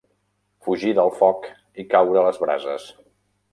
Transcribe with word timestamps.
Fugir 0.67 0.93
del 0.99 1.11
foc 1.19 1.45
i 1.85 1.87
caure 1.93 2.19
a 2.25 2.27
les 2.31 2.43
brases. 2.47 2.91